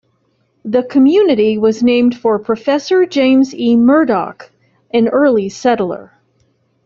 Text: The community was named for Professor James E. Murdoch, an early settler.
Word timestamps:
The 0.65 0.81
community 0.81 1.59
was 1.59 1.83
named 1.83 2.17
for 2.17 2.39
Professor 2.39 3.05
James 3.05 3.53
E. 3.53 3.75
Murdoch, 3.77 4.49
an 4.91 5.07
early 5.09 5.47
settler. 5.47 6.17